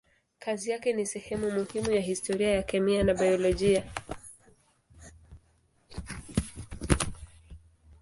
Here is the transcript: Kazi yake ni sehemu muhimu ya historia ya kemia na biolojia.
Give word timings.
Kazi 0.39 0.71
yake 0.71 0.93
ni 0.93 1.05
sehemu 1.05 1.51
muhimu 1.51 1.91
ya 1.91 2.01
historia 2.01 2.51
ya 2.51 2.63
kemia 2.63 3.03
na 3.03 3.13
biolojia. 3.13 3.93